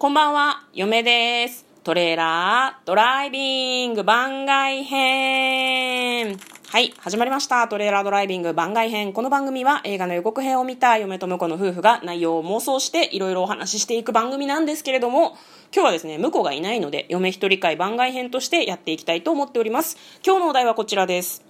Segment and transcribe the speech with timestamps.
[0.00, 1.66] こんばんは、嫁です。
[1.84, 6.38] トレーラードライビング番外編。
[6.68, 7.68] はい、始まりました。
[7.68, 9.12] トレーラードライビング番外編。
[9.12, 15.36] この番組は映画の予告編を見た嫁と婿の夫婦が内容を妄想していろいろお話ししていく番組なんですけれども、
[15.70, 19.98] 今日はですね、婿がいないので、嫁一人会番外編としてやっていきたいと思っております。
[20.24, 21.44] 今日のお題はこちらです。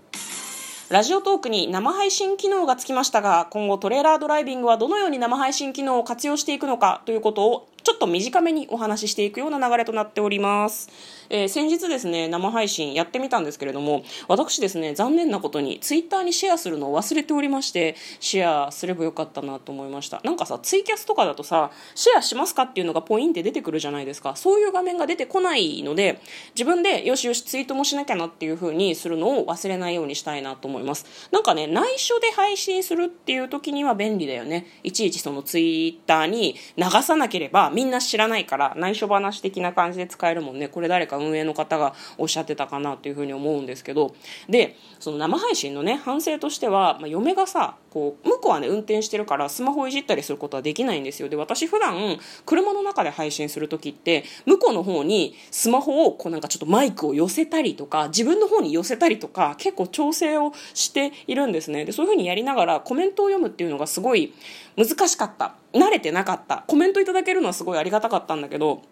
[0.88, 10.88] ラジオトークに生配信機能がつきましたが、今後トレーラードライビングはどのように生配信機能を活用していくのかということをちょっと短めにお話ししていくような流れとなっております。
[11.30, 20.20] えー、先日ですね、生配信やってみたんですけれども、私ですね、残念なことにツイッターにシェアするのを忘れておりまして、シェアすればよかったなと思いました。
[20.24, 24.34] なんかさ、ツイキャスとかだとさ、シェアしますかっていうのがポインって出てくるじゃないですか。
[24.34, 26.20] そういう画面が出てこないので、
[26.54, 31.28] 自分でよしよしツイートもしなきゃなっていう風にするのを忘れないようにしたいなと思います。
[31.30, 34.66] なんかね、内緒で配信するっていう時には便利だよね。
[34.82, 35.62] いちいちそのツイ
[36.04, 40.68] ッターに流さなければみんな知らないから内緒話的な感じで使えるもんね。
[40.68, 44.14] これ誰か運営の方がおっしゃってたかなっていうふうに思うんですけど
[44.48, 51.28] でその生配信のね反省としては、まあ、嫁がさこう向こうはね運転してるからスマホいじったりすることはできないんですよ。
[51.28, 61.84] で私普段車の中で配信する時って向こうの方にスマホをこうなんかちょっとマイクを寄せたりとか自分の方に寄せたりとか結構調整をしているんですね。
[61.84, 64.32] でそういうふうにやりながらコメントを読むっていうのがすごい
[64.76, 65.54] 難しかった。
[65.72, 66.64] 慣れてなかった。
[66.66, 68.82] コメントいただけるのはすごいありがたかったんだけど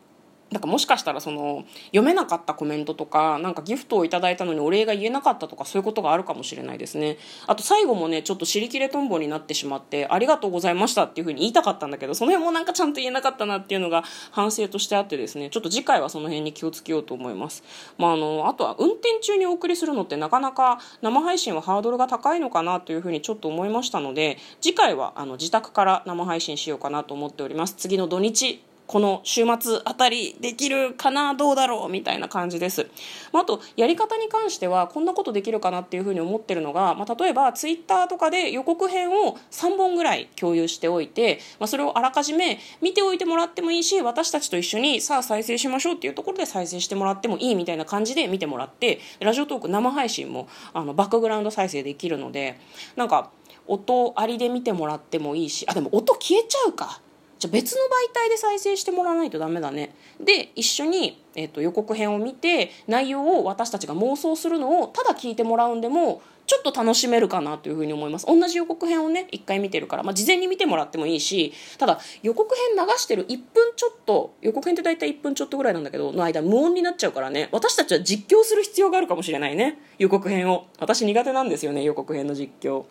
[0.50, 7.18] なんかもしかしたらその読めなかったコメントとかなんかギフトをいただいたのにお礼が言えなかったとかそういうことがあるかもしれないですね。
[7.46, 17.62] あと最後もねちょっと尻切れとんぼになってしまってありがとうございましたっていうふうに言いたかったんだけどその辺もなんかちゃんと言えなかったなっていうのが反省としてあってですねちょっと次回はその辺に気をつけようと思います。
[17.98, 27.74] まああのあとは運転中にお送りするのってなかなか生配信はハードルが高いのかなというふうにちょっと思いましたので次回はあの自宅から生配信しようかなと思っております。
[27.74, 32.88] 次の土日この週末あたりできるかなどうだろうみたいな感じです。
[33.32, 52.58] まあ、あと、やり方に関してはこんなことできるかなっていうふうに思ってるのが、まあ、例えばツイッターとかで予告編を3本ぐらい共有しておいて、まあ、それをあらかじめ見ておいてもらってもいいし、私たちと一緒にさあ再生しましょうっていうところで再生してもらってもいいみたいな感じで見てもらって、ラジオトーク生配信もあのバックグラウンド再生できるので、
[52.96, 53.30] なんか、
[53.66, 57.02] 音ありで見てもらってもいいし、あ、でも音消えちゃうか。
[57.38, 57.78] じゃ別の
[58.10, 59.94] 媒体で再生してもらわないとダメだね。
[60.20, 68.24] で一緒に、えーと、予告編を見て内容を私たちが妄想するのをただ聞いてもらうんでもちょっと楽しめるかなというふうに思います。
[68.24, 79.78] 同じ予告編をね、一回見てるから、まあ、事前に見てもらってもいいし、ただ、予告編流してる1分ちょっと、予告編って大体1分ちょっとぐらいなんだけど、の間無音になっちゃうからね、私たちは実況する必要があるかもしれないね。
[79.98, 80.68] 予告編を。
[80.78, 82.84] 私苦手なんですよね、予告編の実況。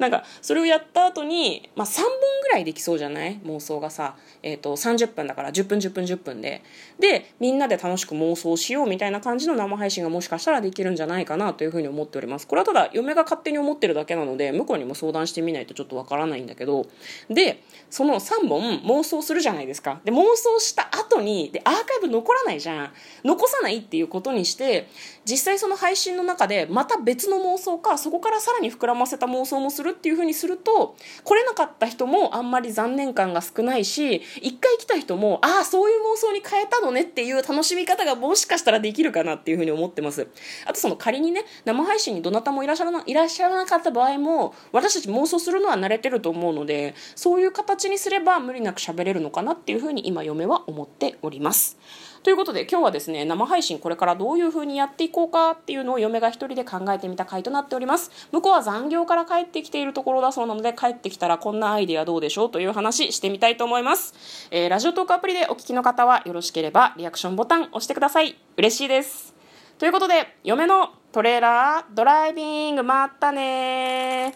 [0.00, 2.10] なんか、それをやった後に、まあ、3本
[2.42, 3.38] ぐらいできそうじゃない？
[3.44, 6.64] 妄想がさ、えっ、ー、と、30分だから10分10分10分で。
[6.98, 12.46] で、みんなで楽しく妄想しようみたいな感じの生配信がもしかしたらできるんじゃないかなというふうに思っております。
[12.46, 16.86] これはただ、嫁が勝手に思ってるだけなので向こうにも相談してみないとちょっとわからないんだけど。
[17.28, 20.00] でその3本妄想するじゃないですか。
[20.04, 22.92] で妄想した後にでアーカイブ残らないじゃん。
[23.24, 24.88] 残さないっていうことにして
[25.24, 40.26] 実際その配信の中でまた別の妄想かそこからさらに膨らませた妄想もするっていうふうにすると来れなかった人もあんまり残念感が少ないし一回来た人もああそういう妄想に変えたのねっていう楽しみ方がもしかしたらできるかなっていうふうに思ってます
[40.66, 51.76] あとその仮にね生配信にどなたもいらっしゃらないらっしゃらなかかった場合も私たち妄想するのは慣れてると思うのでそういう形にすれば無理なく喋れるのかなっていうふうに今嫁は思っております。
[52.24, 58.10] ということで今日はですね生配信これからどういう風にやっていこうかっていうのを嫁が一人で考えてみた回となっております。
[58.32, 68.38] 向こうは残業から帰ってきているところだそうなので帰ってきたらこんなアイデアどうでしょうという話してみたいと思います、えー、ラジオトークアプリでお聞きの方はよろしければリアクションボタン押してください。
[68.56, 69.34] 嬉しいです。
[69.78, 74.32] ということで嫁のトレーラードライビングまったね